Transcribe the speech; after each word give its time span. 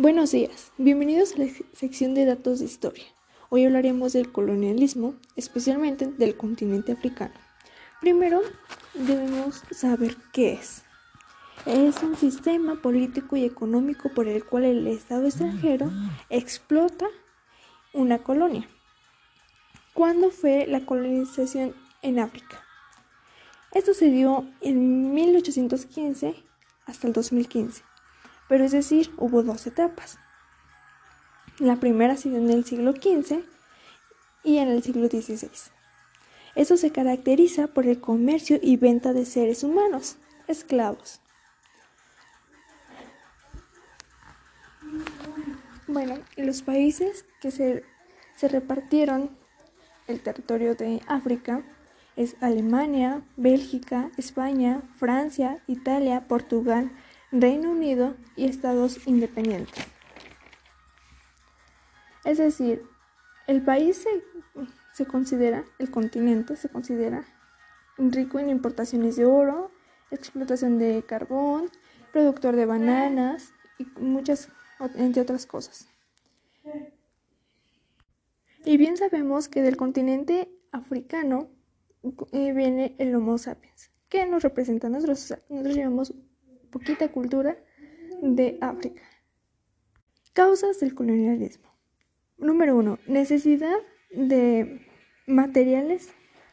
Buenos 0.00 0.30
días, 0.30 0.70
bienvenidos 0.78 1.34
a 1.34 1.38
la 1.38 1.46
sección 1.72 2.14
de 2.14 2.24
datos 2.24 2.60
de 2.60 2.66
historia. 2.66 3.02
Hoy 3.48 3.64
hablaremos 3.64 4.12
del 4.12 4.30
colonialismo, 4.30 5.16
especialmente 5.34 6.06
del 6.06 6.36
continente 6.36 6.92
africano. 6.92 7.34
Primero, 8.00 8.40
debemos 8.94 9.60
saber 9.72 10.16
qué 10.32 10.52
es. 10.52 10.84
Es 11.66 12.00
un 12.04 12.14
sistema 12.14 12.80
político 12.80 13.34
y 13.34 13.44
económico 13.44 14.08
por 14.14 14.28
el 14.28 14.44
cual 14.44 14.66
el 14.66 14.86
Estado 14.86 15.26
extranjero 15.26 15.90
explota 16.30 17.08
una 17.92 18.22
colonia. 18.22 18.68
¿Cuándo 19.94 20.30
fue 20.30 20.68
la 20.68 20.86
colonización 20.86 21.74
en 22.02 22.20
África? 22.20 22.64
Esto 23.72 23.92
se 23.94 24.12
dio 24.12 24.46
en 24.60 25.12
1815 25.12 26.36
hasta 26.86 27.08
el 27.08 27.12
2015 27.12 27.82
pero 28.48 28.64
es 28.64 28.72
decir, 28.72 29.12
hubo 29.16 29.42
dos 29.42 29.66
etapas. 29.66 30.18
La 31.58 31.76
primera 31.76 32.14
ha 32.14 32.16
sido 32.16 32.38
en 32.38 32.50
el 32.50 32.64
siglo 32.64 32.92
XV 32.92 33.44
y 34.44 34.58
en 34.58 34.68
el 34.68 34.82
siglo 34.82 35.08
XVI. 35.08 35.50
Eso 36.54 36.76
se 36.76 36.90
caracteriza 36.90 37.68
por 37.68 37.86
el 37.86 38.00
comercio 38.00 38.58
y 38.60 38.76
venta 38.76 39.12
de 39.12 39.24
seres 39.24 39.62
humanos, 39.62 40.16
esclavos. 40.46 41.20
Bueno, 45.86 46.18
los 46.36 46.62
países 46.62 47.24
que 47.40 47.50
se, 47.50 47.84
se 48.36 48.48
repartieron 48.48 49.30
el 50.06 50.20
territorio 50.20 50.74
de 50.74 51.00
África 51.06 51.62
es 52.16 52.36
Alemania, 52.40 53.22
Bélgica, 53.36 54.10
España, 54.16 54.82
Francia, 54.96 55.62
Italia, 55.66 56.26
Portugal, 56.26 56.90
Reino 57.30 57.70
Unido 57.70 58.16
y 58.36 58.46
estados 58.46 59.06
independientes. 59.06 59.84
Es 62.24 62.38
decir, 62.38 62.82
el 63.46 63.62
país 63.62 64.04
se, 64.92 65.06
considera, 65.06 65.64
el 65.78 65.90
continente 65.90 66.56
se 66.56 66.68
considera 66.68 67.24
rico 67.96 68.38
en 68.38 68.50
importaciones 68.50 69.16
de 69.16 69.24
oro, 69.24 69.70
explotación 70.10 70.78
de 70.78 71.02
carbón, 71.06 71.70
productor 72.12 72.56
de 72.56 72.66
bananas 72.66 73.52
y 73.78 73.86
muchas, 74.00 74.50
entre 74.96 75.22
otras 75.22 75.46
cosas. 75.46 75.88
Y 78.64 78.76
bien 78.76 78.96
sabemos 78.96 79.48
que 79.48 79.62
del 79.62 79.76
continente 79.76 80.50
africano 80.72 81.48
eh, 82.32 82.52
viene 82.52 82.94
el 82.98 83.14
Homo 83.14 83.38
sapiens, 83.38 83.90
que 84.08 84.26
nos 84.26 84.42
representa 84.42 84.88
nosotros, 84.88 85.34
nosotros 85.48 85.74
llevamos 85.74 86.14
poquita 86.70 87.08
cultura 87.08 87.56
de 88.22 88.58
África. 88.60 89.02
Causas 90.32 90.80
del 90.80 90.94
colonialismo. 90.94 91.68
Número 92.36 92.76
uno, 92.76 92.98
necesidad 93.06 93.78
de 94.10 94.86
materiales 95.26 96.10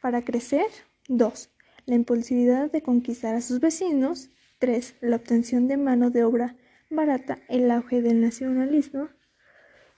para 0.00 0.24
crecer. 0.24 0.66
Dos, 1.08 1.50
la 1.84 1.94
impulsividad 1.94 2.70
de 2.70 2.82
conquistar 2.82 3.34
a 3.34 3.40
sus 3.40 3.60
vecinos. 3.60 4.30
Tres, 4.58 4.96
la 5.00 5.16
obtención 5.16 5.68
de 5.68 5.76
mano 5.76 6.10
de 6.10 6.24
obra 6.24 6.56
barata, 6.90 7.38
el 7.48 7.70
auge 7.70 8.00
del 8.00 8.20
nacionalismo. 8.20 9.08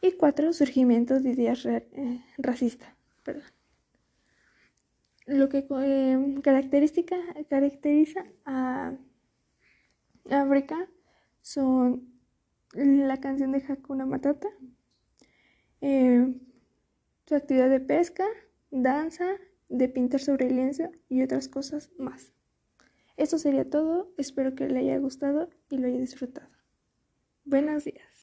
Y 0.00 0.12
cuatro, 0.12 0.52
surgimiento 0.52 1.20
de 1.20 1.30
ideas 1.30 1.66
eh, 1.66 2.22
racistas. 2.38 2.88
Lo 5.26 5.48
que 5.48 5.66
eh, 5.68 6.40
caracteriza 6.42 8.24
a 8.44 8.92
África 10.30 10.88
son 11.42 12.12
la 12.72 13.18
canción 13.18 13.52
de 13.52 13.64
Hakuna 13.66 14.06
Matata, 14.06 14.48
eh, 15.80 16.34
su 17.26 17.34
actividad 17.34 17.70
de 17.70 17.80
pesca, 17.80 18.24
danza, 18.70 19.26
de 19.68 19.88
pintar 19.88 20.20
sobre 20.20 20.46
el 20.46 20.56
lienzo 20.56 20.90
y 21.08 21.22
otras 21.22 21.48
cosas 21.48 21.90
más. 21.98 22.32
Eso 23.16 23.38
sería 23.38 23.68
todo, 23.68 24.12
espero 24.18 24.54
que 24.54 24.68
le 24.68 24.80
haya 24.80 24.98
gustado 24.98 25.48
y 25.70 25.78
lo 25.78 25.86
haya 25.86 25.98
disfrutado. 25.98 26.50
Buenos 27.44 27.84
días. 27.84 28.06